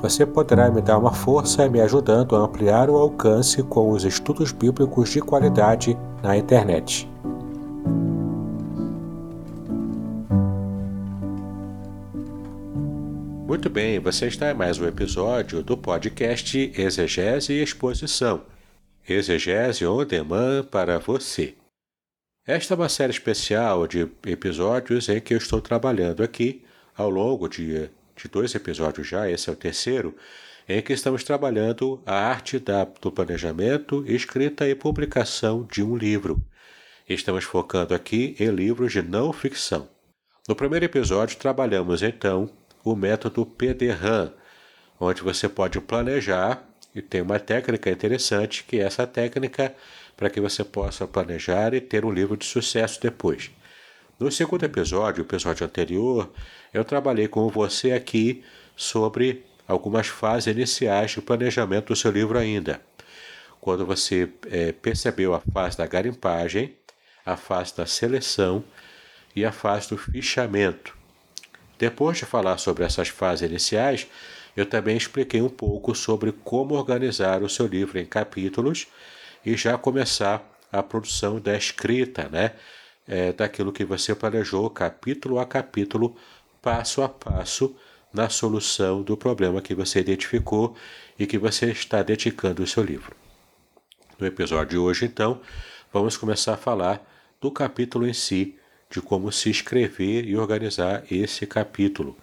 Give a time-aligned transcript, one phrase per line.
[0.00, 4.50] Você poderá me dar uma força me ajudando a ampliar o alcance com os estudos
[4.50, 7.08] bíblicos de qualidade na internet.
[13.46, 18.42] Muito bem, você está em mais um episódio do podcast Exegese e Exposição.
[19.06, 21.54] Exegese on demand para você.
[22.46, 26.62] Esta é uma série especial de episódios em que eu estou trabalhando aqui
[26.96, 30.14] ao longo de, de dois episódios já, esse é o terceiro,
[30.68, 36.42] em que estamos trabalhando a arte da, do planejamento, escrita e publicação de um livro.
[37.08, 39.88] Estamos focando aqui em livros de não ficção.
[40.48, 42.50] No primeiro episódio, trabalhamos então
[42.82, 44.32] o método PDRAM,
[44.98, 49.74] onde você pode planejar e tem uma técnica interessante que é essa técnica
[50.16, 53.50] para que você possa planejar e ter um livro de sucesso depois.
[54.18, 56.30] No segundo episódio, o episódio anterior,
[56.72, 58.44] eu trabalhei com você aqui
[58.76, 62.80] sobre algumas fases iniciais do planejamento do seu livro ainda.
[63.60, 66.76] Quando você é, percebeu a fase da garimpagem,
[67.26, 68.62] a fase da seleção
[69.34, 70.96] e a fase do fichamento.
[71.76, 74.06] Depois de falar sobre essas fases iniciais,
[74.56, 78.86] eu também expliquei um pouco sobre como organizar o seu livro em capítulos
[79.44, 82.52] e já começar a produção da escrita, né?
[83.06, 86.16] É, daquilo que você planejou, capítulo a capítulo,
[86.62, 87.76] passo a passo,
[88.14, 90.76] na solução do problema que você identificou
[91.18, 93.16] e que você está dedicando o seu livro.
[94.18, 95.40] No episódio de hoje, então,
[95.92, 97.04] vamos começar a falar
[97.40, 98.56] do capítulo em si,
[98.88, 102.16] de como se escrever e organizar esse capítulo.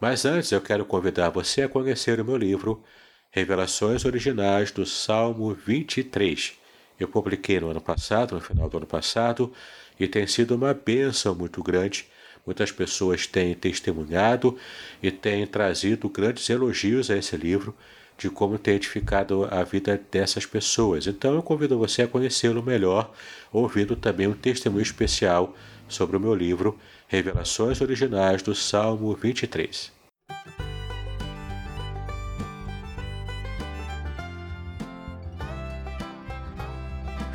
[0.00, 2.82] Mas antes eu quero convidar você a conhecer o meu livro
[3.30, 6.61] Revelações Originais do Salmo 23.
[7.02, 9.52] Eu publiquei no ano passado, no final do ano passado,
[9.98, 12.06] e tem sido uma bênção muito grande
[12.44, 14.58] Muitas pessoas têm testemunhado
[15.02, 17.74] e têm trazido grandes elogios a esse livro
[18.18, 21.06] de como tem edificado a vida dessas pessoas.
[21.06, 23.12] Então eu convido você a conhecê-lo melhor,
[23.52, 25.56] ouvindo também um testemunho especial
[25.88, 30.01] sobre o meu livro Revelações Originais do Salmo 23.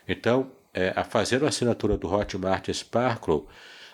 [0.07, 3.44] Então, é, a fazer a assinatura do Hotmart Sparkle,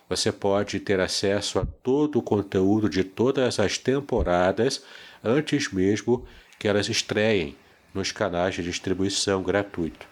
[0.08, 4.84] você pode ter acesso a todo o conteúdo de todas as temporadas
[5.22, 6.26] antes mesmo
[6.58, 7.56] que elas estreiem
[7.98, 10.06] nos canais de distribuição gratuito.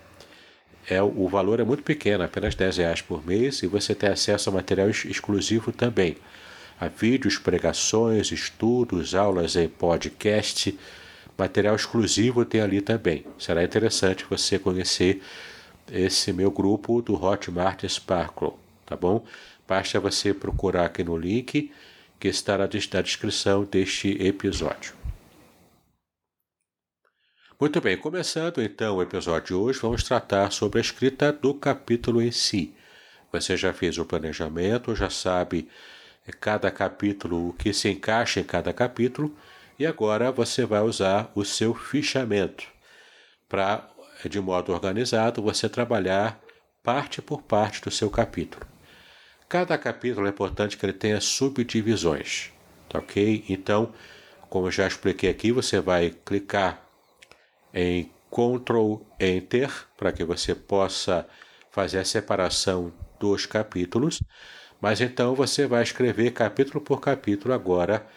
[0.89, 4.49] É, o valor é muito pequeno, apenas 10 reais por mês, e você tem acesso
[4.49, 6.17] a material exclusivo também.
[6.79, 10.77] A vídeos, pregações, estudos, aulas e podcast,
[11.37, 13.25] material exclusivo tem ali também.
[13.39, 15.21] Será interessante você conhecer
[15.91, 18.53] esse meu grupo do Hotmart Sparkle,
[18.85, 19.23] tá bom?
[19.67, 21.71] Basta você procurar aqui no link
[22.19, 25.04] que está na descrição deste episódio.
[27.57, 32.21] Muito bem, começando então o episódio de hoje, vamos tratar sobre a escrita do capítulo
[32.21, 32.73] em si.
[33.31, 35.69] Você já fez o planejamento, já sabe
[36.27, 39.33] eh, cada capítulo, o que se encaixa em cada capítulo,
[39.79, 42.67] e agora você vai usar o seu fichamento
[43.47, 43.89] para,
[44.21, 46.37] eh, de modo organizado, você trabalhar
[46.83, 48.67] parte por parte do seu capítulo.
[49.47, 52.51] Cada capítulo é importante que ele tenha subdivisões,
[52.89, 53.45] tá ok?
[53.47, 53.93] Então,
[54.49, 56.84] como eu já expliquei aqui, você vai clicar
[57.75, 61.27] em Ctrl Enter para que você possa
[61.69, 64.24] fazer a separação dos capítulos,
[64.80, 68.07] mas então você vai escrever capítulo por capítulo agora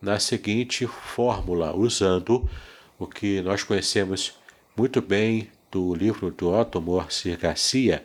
[0.00, 2.48] na seguinte fórmula, usando
[2.98, 4.38] o que nós conhecemos
[4.76, 8.04] muito bem do livro do Otto Morsi Garcia,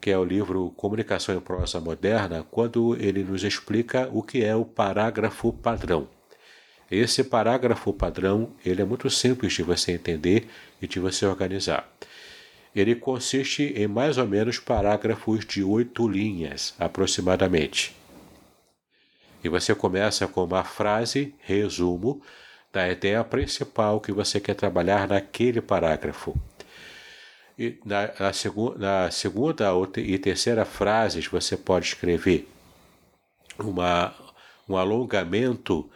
[0.00, 4.54] que é o livro Comunicação em Prosa Moderna, quando ele nos explica o que é
[4.54, 6.15] o parágrafo padrão.
[6.90, 10.48] Esse parágrafo padrão ele é muito simples de você entender
[10.80, 11.88] e de você organizar.
[12.74, 17.96] Ele consiste em mais ou menos parágrafos de oito linhas, aproximadamente.
[19.42, 22.22] E você começa com uma frase, resumo,
[22.72, 26.36] da ideia principal que você quer trabalhar naquele parágrafo.
[27.58, 32.46] E na, na, segu na segunda e terceira frases você pode escrever
[33.58, 34.14] uma,
[34.68, 35.88] um alongamento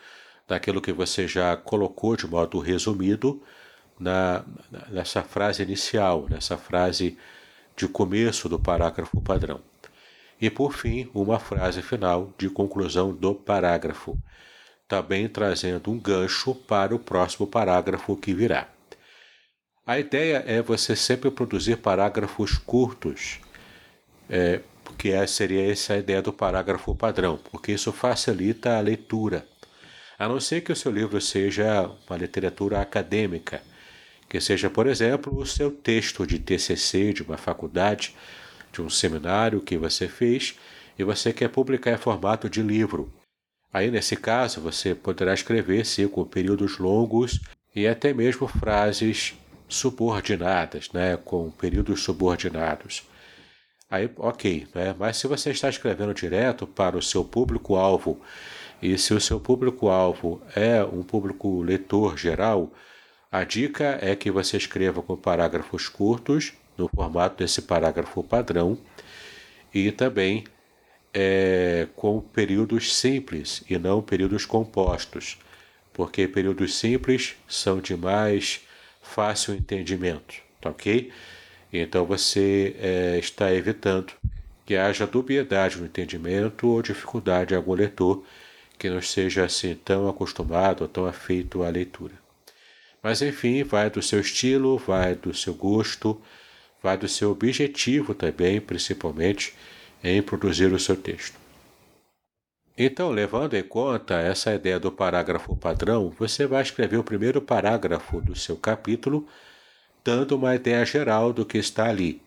[0.51, 3.41] daquilo que você já colocou de modo resumido
[3.97, 4.45] na,
[4.91, 7.17] nessa frase inicial, nessa frase
[7.77, 9.61] de começo do parágrafo padrão.
[10.41, 14.19] E por fim, uma frase final de conclusão do parágrafo,
[14.89, 18.67] também trazendo um gancho para o próximo parágrafo que virá.
[19.87, 23.39] A ideia é você sempre produzir parágrafos curtos,
[24.29, 29.47] é, porque seria essa a ideia do parágrafo padrão, porque isso facilita a leitura.
[30.21, 33.63] A não ser que o seu livro seja uma literatura acadêmica,
[34.29, 38.15] que seja, por exemplo, o seu texto de TCC de uma faculdade,
[38.71, 40.59] de um seminário que você fez
[40.99, 43.11] e você quer publicar em formato de livro.
[43.73, 47.41] Aí, nesse caso, você poderá escrever, sim, com períodos longos
[47.75, 49.33] e até mesmo frases
[49.71, 53.05] subordinadas, né, com períodos subordinados.
[53.91, 54.95] Aí, ok, né?
[54.99, 58.21] mas se você está escrevendo direto para o seu público-alvo
[58.83, 62.73] e se o seu público-alvo é um público leitor geral,
[63.31, 68.79] a dica é que você escreva com parágrafos curtos, no formato desse parágrafo padrão,
[69.73, 70.45] e também
[71.13, 75.39] é, com períodos simples e não períodos compostos,
[75.93, 78.61] porque períodos simples são de mais
[79.03, 81.13] fácil entendimento, tá ok?
[81.73, 84.13] Então você é, está evitando
[84.65, 88.25] que haja dubiedade no entendimento ou dificuldade em algum leitor
[88.81, 92.15] que não seja assim tão acostumado ou tão afeito à leitura.
[93.03, 96.19] Mas enfim, vai do seu estilo, vai do seu gosto,
[96.83, 99.53] vai do seu objetivo também, principalmente,
[100.03, 101.39] em produzir o seu texto.
[102.77, 108.19] Então, levando em conta essa ideia do parágrafo padrão, você vai escrever o primeiro parágrafo
[108.23, 109.29] do seu capítulo,
[110.03, 112.23] dando uma ideia geral do que está ali.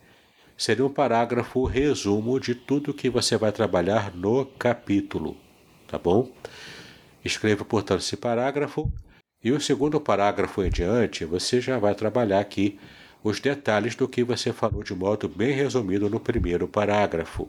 [0.55, 5.35] Seria um parágrafo resumo de tudo que você vai trabalhar no capítulo
[5.93, 6.27] tá bom?
[7.23, 8.91] Escreva, portanto, esse parágrafo
[9.43, 12.79] e o segundo parágrafo em diante, você já vai trabalhar aqui
[13.23, 17.47] os detalhes do que você falou de modo bem resumido no primeiro parágrafo.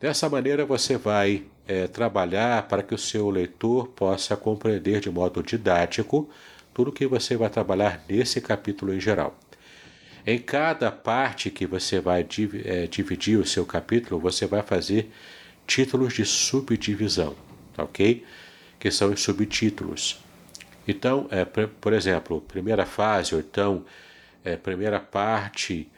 [0.00, 5.42] Dessa maneira, você vai é, trabalhar para que o seu leitor possa compreender de modo
[5.42, 6.30] didático
[6.72, 9.38] tudo que você vai trabalhar nesse capítulo em geral.
[10.26, 12.26] Em cada parte que você vai
[12.64, 15.10] é, dividir o seu capítulo, você vai fazer
[15.66, 17.34] títulos de subdivisão,
[17.74, 18.24] tá ok?
[18.78, 20.20] Que são os subtítulos.
[20.86, 23.84] Então, é, por exemplo, primeira fase, ou então
[24.44, 25.88] é, primeira parte,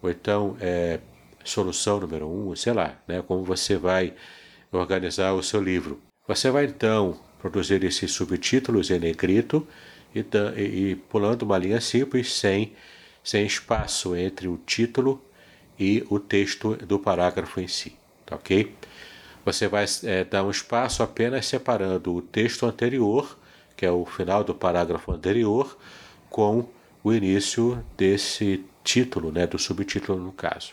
[0.00, 1.00] ou então é,
[1.44, 4.14] solução número um, sei lá, né, como você vai
[4.70, 6.00] organizar o seu livro.
[6.28, 9.66] Você vai então produzir esses subtítulos em negrito
[10.14, 10.20] e,
[10.56, 12.72] e, e pulando uma linha simples sem
[13.22, 15.20] sem espaço entre o título
[15.76, 18.72] e o texto do parágrafo em si, tá ok?
[19.46, 23.38] Você vai é, dar um espaço apenas separando o texto anterior,
[23.76, 25.78] que é o final do parágrafo anterior,
[26.28, 26.68] com
[27.04, 30.72] o início desse título, né, do subtítulo no caso.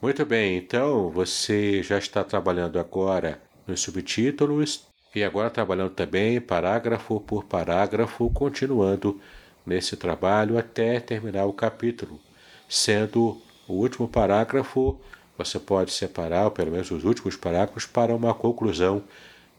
[0.00, 7.20] Muito bem, então você já está trabalhando agora nos subtítulos e agora trabalhando também parágrafo
[7.20, 9.20] por parágrafo, continuando
[9.66, 12.18] nesse trabalho até terminar o capítulo,
[12.66, 14.98] sendo o último parágrafo,
[15.38, 19.02] você pode separar, pelo menos os últimos parágrafos, para uma conclusão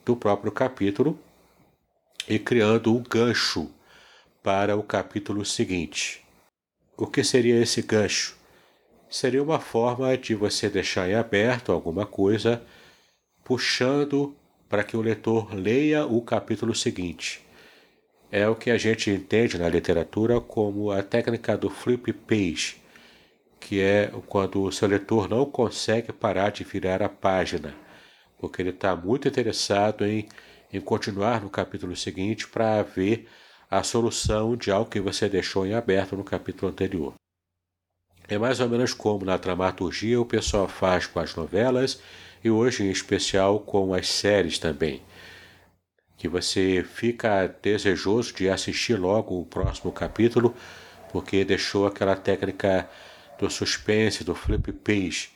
[0.05, 1.17] do próprio capítulo
[2.27, 3.69] e criando um gancho
[4.43, 6.23] para o capítulo seguinte.
[6.97, 8.37] O que seria esse gancho?
[9.09, 12.61] Seria uma forma de você deixar em aberto alguma coisa,
[13.43, 14.35] puxando
[14.67, 17.41] para que o leitor leia o capítulo seguinte
[18.31, 22.78] é o que a gente entende na literatura como a técnica do flip page,
[23.59, 27.75] que é quando o seu leitor não consegue parar de virar a página,
[28.37, 30.27] porque ele está muito interessado em,
[30.71, 33.27] em continuar no capítulo seguinte para ver
[33.69, 37.13] a solução de algo que você deixou em aberto no capítulo anterior.
[38.27, 42.01] É mais ou menos como na dramaturgia o pessoal faz com as novelas
[42.43, 45.01] e hoje em especial com as séries também
[46.19, 50.53] que você fica desejoso de assistir logo o próximo capítulo,
[51.13, 52.89] porque deixou aquela técnica
[53.39, 55.29] do suspense, do flip page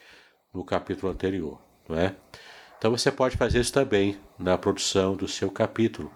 [0.54, 2.16] no capítulo anterior, não é?
[2.78, 6.12] Então você pode fazer isso também na produção do seu capítulo,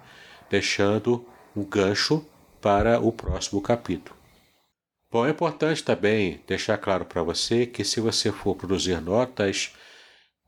[0.49, 1.25] deixando
[1.55, 2.25] um gancho
[2.61, 4.15] para o próximo capítulo.
[5.09, 9.73] Bom, é importante também deixar claro para você que se você for produzir notas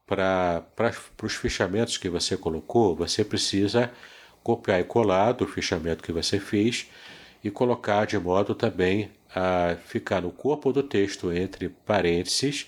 [0.05, 0.65] para
[1.23, 3.89] os fichamentos que você colocou, você precisa
[4.43, 6.87] copiar e colar do fichamento que você fez
[7.41, 12.67] e colocar de modo também a ficar no corpo do texto, entre parênteses,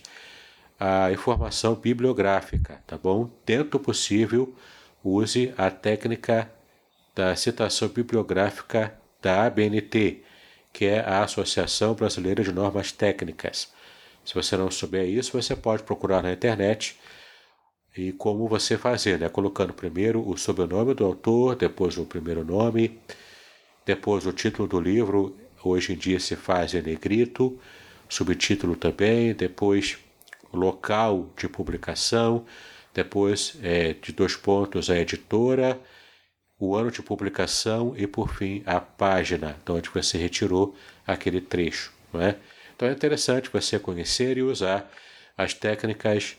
[0.80, 3.30] a informação bibliográfica, tá bom?
[3.46, 4.56] Dentro possível,
[5.04, 6.52] use a técnica
[7.16, 10.24] da citação bibliográfica da ABNT,
[10.74, 13.72] que é a Associação Brasileira de Normas Técnicas.
[14.24, 16.98] Se você não souber isso, você pode procurar na internet
[17.96, 19.28] e como você fazer, né?
[19.28, 23.00] Colocando primeiro o sobrenome do autor, depois o primeiro nome,
[23.86, 27.60] depois o título do livro, hoje em dia se faz em negrito,
[28.10, 29.98] subtítulo também, depois
[30.54, 32.46] local de publicação,
[32.94, 35.80] depois é, de dois pontos a editora,
[36.60, 40.76] o ano de publicação e por fim a página de onde você retirou
[41.08, 41.92] aquele trecho.
[42.14, 42.38] Não é?
[42.76, 44.92] Então é interessante você conhecer e usar
[45.38, 46.38] as técnicas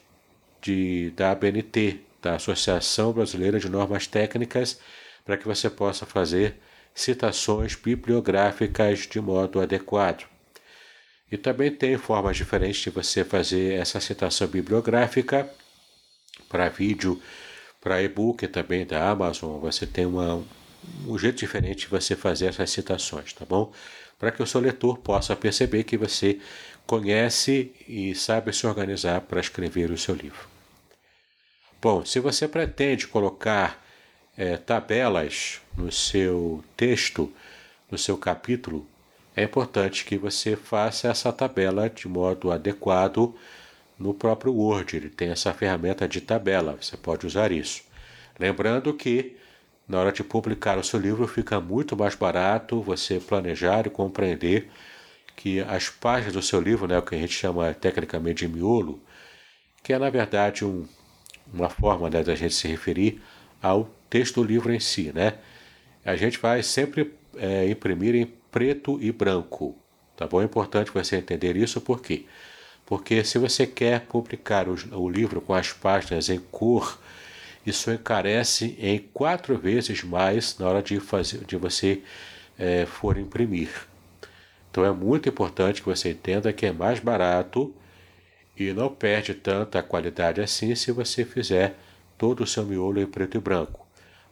[0.60, 4.78] de, da ABNT, da Associação Brasileira de Normas Técnicas,
[5.24, 6.56] para que você possa fazer
[6.94, 10.26] citações bibliográficas de modo adequado.
[11.30, 15.49] E também tem formas diferentes de você fazer essa citação bibliográfica
[16.49, 17.20] para vídeo,
[17.80, 19.58] para e-book também da Amazon.
[19.61, 20.44] Você tem uma,
[21.06, 23.72] um jeito diferente de você fazer essas citações, tá bom?
[24.18, 26.38] Para que o seu leitor possa perceber que você
[26.87, 30.46] conhece e sabe se organizar para escrever o seu livro.
[31.80, 33.82] Bom, se você pretende colocar
[34.36, 37.32] é, tabelas no seu texto,
[37.90, 38.86] no seu capítulo,
[39.36, 43.34] é importante que você faça essa tabela de modo adequado
[43.98, 44.96] no próprio Word.
[44.96, 47.82] Ele tem essa ferramenta de tabela, você pode usar isso.
[48.38, 49.36] Lembrando que
[49.88, 54.70] na hora de publicar o seu livro fica muito mais barato você planejar e compreender
[55.36, 59.00] que as páginas do seu livro, né, o que a gente chama tecnicamente de miolo,
[59.82, 60.86] que é na verdade um,
[61.52, 63.20] uma forma né, da gente se referir
[63.62, 65.35] ao texto livro em si, né?
[66.04, 69.76] A gente vai sempre é, imprimir em preto e branco,
[70.16, 70.42] tá bom?
[70.42, 72.26] É importante você entender isso, por quê?
[72.85, 76.99] Porque se você quer publicar o, o livro com as páginas em cor,
[77.64, 82.02] isso encarece em quatro vezes mais na hora de, fazer, de você
[82.59, 83.71] é, for imprimir.
[84.71, 87.75] Então é muito importante que você entenda que é mais barato
[88.57, 91.76] e não perde tanta qualidade assim se você fizer
[92.22, 93.84] todo o seu miolo em preto e branco.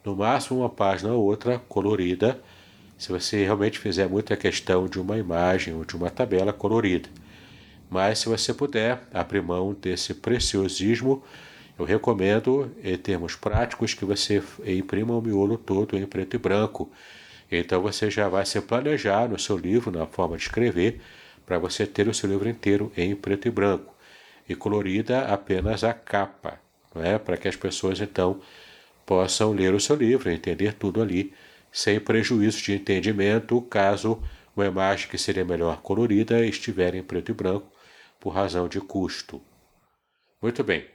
[0.05, 2.39] No máximo uma página ou outra colorida,
[2.97, 7.09] se você realmente fizer muita questão de uma imagem ou de uma tabela colorida.
[7.89, 11.21] Mas se você puder abrir mão desse preciosismo,
[11.77, 16.89] eu recomendo, em termos práticos, que você imprima o miolo todo em preto e branco.
[17.51, 21.01] Então você já vai se planejar no seu livro, na forma de escrever,
[21.45, 23.93] para você ter o seu livro inteiro em preto e branco.
[24.47, 26.57] E colorida apenas a capa,
[26.93, 27.17] não é?
[27.17, 28.41] para que as pessoas então
[29.05, 31.33] possam ler o seu livro, entender tudo ali
[31.71, 34.21] sem prejuízo de entendimento, caso
[34.55, 37.71] uma imagem que seria melhor colorida estiver em preto e branco
[38.19, 39.41] por razão de custo.
[40.41, 40.85] Muito bem.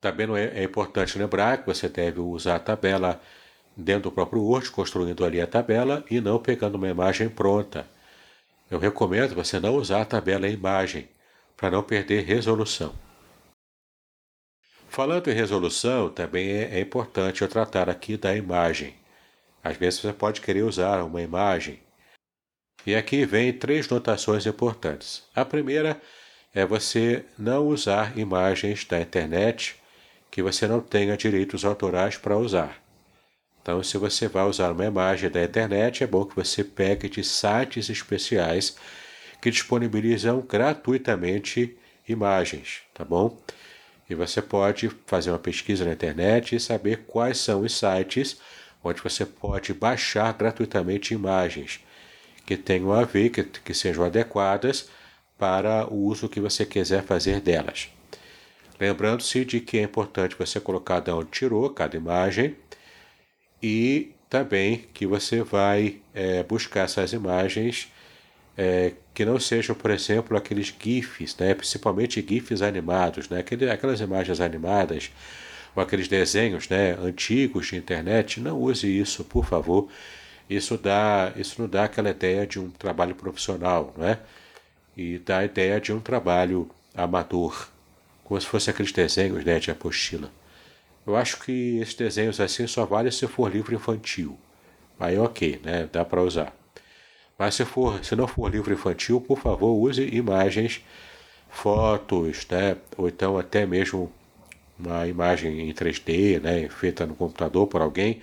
[0.00, 3.20] Também é, é importante lembrar que você deve usar a tabela
[3.76, 7.86] dentro do próprio Word, construindo ali a tabela e não pegando uma imagem pronta.
[8.70, 11.08] Eu recomendo você não usar a tabela em imagem,
[11.56, 12.92] para não perder resolução.
[14.92, 18.94] Falando em resolução, também é, é importante eu tratar aqui da imagem.
[19.64, 21.80] Às vezes você pode querer usar uma imagem.
[22.84, 25.22] E aqui vem três notações importantes.
[25.34, 25.98] A primeira
[26.54, 29.76] é você não usar imagens da internet
[30.30, 32.76] que você não tenha direitos autorais para usar.
[33.62, 37.24] Então, se você vai usar uma imagem da internet, é bom que você pegue de
[37.24, 38.76] sites especiais
[39.40, 43.40] que disponibilizam gratuitamente imagens, tá bom?
[44.12, 48.36] E você pode fazer uma pesquisa na internet e saber quais são os sites
[48.84, 51.80] onde você pode baixar gratuitamente imagens
[52.44, 54.90] que tenham a ver, que, que sejam adequadas
[55.38, 57.88] para o uso que você quiser fazer delas.
[58.78, 62.54] Lembrando-se de que é importante você colocar de onde tirou cada imagem
[63.62, 67.90] e também que você vai é, buscar essas imagens
[68.56, 71.54] é, que não sejam, por exemplo, aqueles GIFs, né?
[71.54, 73.44] principalmente GIFs animados, né?
[73.72, 75.10] aquelas imagens animadas
[75.74, 79.88] ou aqueles desenhos né, antigos de internet, não use isso, por favor.
[80.48, 84.18] Isso, dá, isso não dá aquela ideia de um trabalho profissional, não é?
[84.94, 87.68] E dá a ideia de um trabalho amador,
[88.24, 90.30] como se fosse aqueles desenhos né, de apostila.
[91.06, 94.38] Eu acho que esses desenhos assim só vale se for livro infantil.
[95.00, 95.88] Aí ok, né?
[95.90, 96.61] Dá para usar.
[97.42, 100.80] Mas se, for, se não for livro infantil, por favor, use imagens,
[101.50, 102.76] fotos, né?
[102.96, 104.12] Ou então até mesmo
[104.78, 108.22] uma imagem em 3D, né, feita no computador por alguém,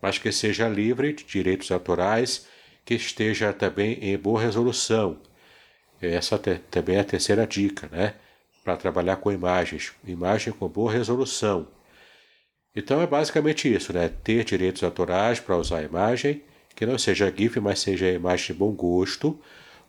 [0.00, 2.46] mas que seja livre de direitos autorais,
[2.86, 5.18] que esteja também em boa resolução.
[6.00, 6.38] Essa
[6.70, 8.14] também é a terceira dica, né?
[8.64, 9.92] Para trabalhar com imagens.
[10.06, 11.68] Imagem com boa resolução.
[12.74, 14.08] Então é basicamente isso, né?
[14.08, 16.42] Ter direitos autorais para usar a imagem,
[16.74, 19.38] que não seja GIF, mas seja imagem de bom gosto,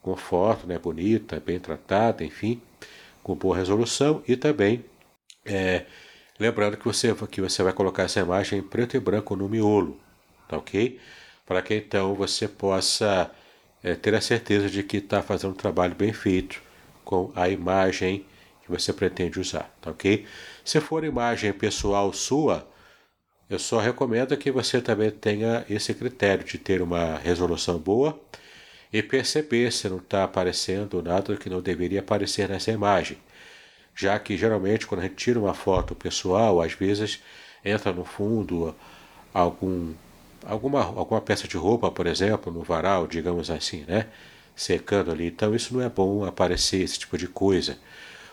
[0.01, 0.77] com foto, né?
[0.77, 2.61] Bonita, bem tratada, enfim,
[3.23, 4.85] com boa resolução e também
[5.45, 5.85] é,
[6.39, 9.99] lembrando que você, que você vai colocar essa imagem em preto e branco no miolo,
[10.47, 10.99] tá ok?
[11.45, 13.31] Para que então você possa
[13.83, 16.61] é, ter a certeza de que está fazendo um trabalho bem feito
[17.03, 18.25] com a imagem
[18.63, 20.25] que você pretende usar, tá ok?
[20.63, 22.67] Se for imagem pessoal sua,
[23.49, 28.19] eu só recomendo que você também tenha esse critério de ter uma resolução boa
[28.91, 33.17] e perceber se não está aparecendo nada que não deveria aparecer nessa imagem
[33.95, 37.21] já que geralmente quando a gente tira uma foto pessoal, às vezes
[37.63, 38.75] entra no fundo
[39.33, 39.93] algum,
[40.45, 44.07] alguma, alguma peça de roupa, por exemplo, no varal, digamos assim, né?
[44.55, 45.27] Secando ali.
[45.27, 47.77] Então isso não é bom aparecer esse tipo de coisa.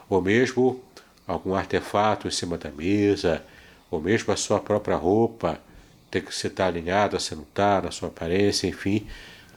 [0.09, 0.83] Ou mesmo
[1.27, 3.45] algum artefato em cima da mesa,
[3.93, 5.61] ou mesmo a sua própria roupa,
[6.11, 9.07] tem que você estar tá alinhada, se não está, na sua aparência, enfim.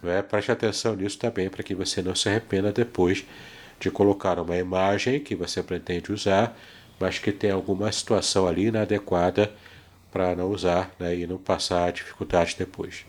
[0.04, 0.21] Não é?
[0.21, 3.26] Preste atenção nisso também para que você não se arrependa depois
[3.80, 6.58] de colocar uma imagem que você pretende usar,
[7.00, 9.54] mas que tem alguma situação ali inadequada
[10.12, 13.06] para não usar né, e não passar dificuldade depois.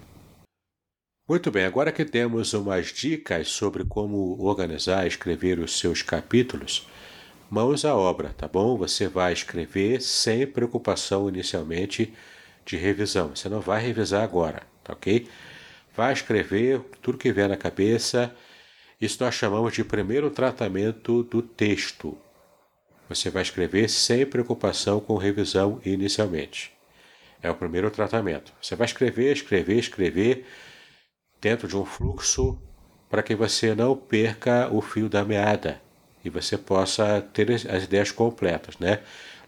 [1.29, 6.87] Muito bem, agora que temos umas dicas sobre como organizar e escrever os seus capítulos,
[7.51, 8.77] mãos à obra, tá bom?
[8.77, 12.13] Você vai escrever sem preocupação inicialmente
[12.65, 13.35] de revisão.
[13.35, 15.29] Você não vai revisar agora, tá ok?
[15.95, 18.35] Vai escrever tudo que vier na cabeça
[18.99, 22.17] isso nós chamamos de primeiro tratamento do texto.
[23.11, 26.73] Você vai escrever sem preocupação com revisão inicialmente.
[27.43, 28.55] É o primeiro tratamento.
[28.61, 30.47] Você vai escrever, escrever, escrever
[31.43, 32.59] dentro de um fluxo
[33.11, 35.83] para que você não perca o fio da meada
[36.27, 38.99] e você possa ter as ideias completas, né?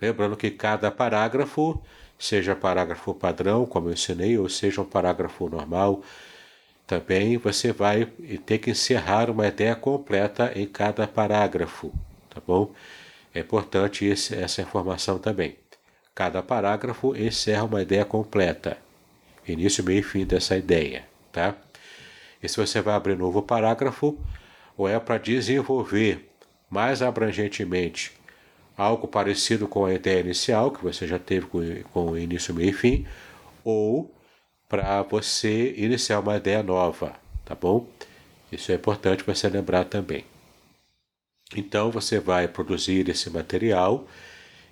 [0.01, 1.83] Lembrando que cada parágrafo,
[2.17, 6.03] seja parágrafo padrão, como eu ensinei, ou seja um parágrafo normal,
[6.87, 8.07] também você vai
[8.47, 11.93] ter que encerrar uma ideia completa em cada parágrafo,
[12.31, 12.73] tá bom?
[13.35, 15.57] É importante esse, essa informação também.
[16.15, 18.79] Cada parágrafo encerra uma ideia completa,
[19.47, 21.57] início, meio e fim dessa ideia, tá?
[22.41, 24.17] E se você vai abrir novo parágrafo,
[24.77, 26.28] ou é para desenvolver
[26.71, 28.13] mais abrangentemente
[28.77, 31.61] algo parecido com a ideia inicial, que você já teve com,
[31.93, 33.07] com início, meio e fim,
[33.65, 34.15] ou
[34.69, 37.87] para você iniciar uma ideia nova, tá bom?
[38.53, 40.25] Isso é importante você lembrar também.
[41.57, 44.07] Então você vai produzir esse material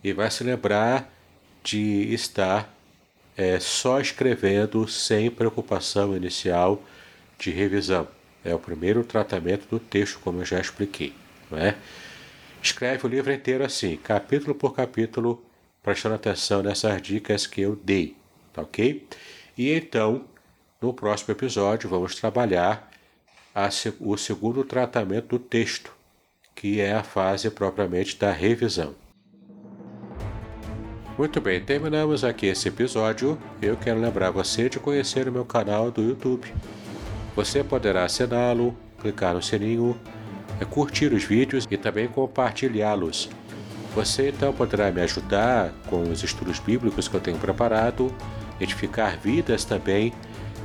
[0.05, 1.13] e vai se lembrar
[1.65, 2.73] de estar
[3.37, 6.83] é, só escrevendo sem preocupação inicial
[7.39, 8.07] de revisão.
[8.45, 11.13] É o primeiro tratamento do texto, como eu já expliquei.
[11.51, 11.77] Não é?
[12.63, 15.45] Escreve o livro inteiro assim, capítulo por capítulo,
[15.83, 18.17] prestando atenção nessas dicas que eu dei,
[18.53, 19.07] tá ok?
[19.57, 20.25] E então,
[20.81, 22.91] no próximo episódio, vamos trabalhar
[23.55, 23.69] a,
[24.01, 25.93] o segundo tratamento do texto,
[26.55, 28.95] que é a fase propriamente da revisão.
[31.17, 33.39] Muito bem, terminamos aqui esse episódio.
[33.63, 36.53] Eu quero lembrar você de conhecer o meu canal do YouTube.
[37.35, 39.99] Você poderá assiná-lo, clicar no sininho,
[40.61, 43.29] é curtir os vídeos e também compartilhá-los.
[43.95, 48.13] Você então poderá me ajudar com os estudos bíblicos que eu tenho preparado,
[48.61, 50.13] edificar vidas também